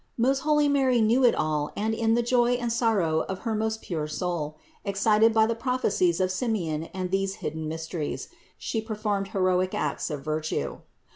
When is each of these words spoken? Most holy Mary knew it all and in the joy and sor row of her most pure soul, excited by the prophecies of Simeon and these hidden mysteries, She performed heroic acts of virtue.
Most 0.17 0.39
holy 0.39 0.67
Mary 0.67 0.99
knew 0.99 1.23
it 1.23 1.35
all 1.35 1.71
and 1.77 1.93
in 1.93 2.15
the 2.15 2.23
joy 2.23 2.53
and 2.53 2.73
sor 2.73 2.97
row 2.97 3.19
of 3.29 3.41
her 3.45 3.53
most 3.53 3.83
pure 3.83 4.07
soul, 4.07 4.57
excited 4.83 5.31
by 5.31 5.45
the 5.45 5.53
prophecies 5.53 6.19
of 6.19 6.31
Simeon 6.31 6.85
and 6.85 7.11
these 7.11 7.35
hidden 7.35 7.67
mysteries, 7.67 8.27
She 8.57 8.81
performed 8.81 9.27
heroic 9.27 9.75
acts 9.75 10.09
of 10.09 10.25
virtue. 10.25 10.79